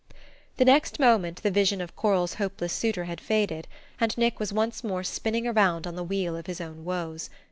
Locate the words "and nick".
3.99-4.39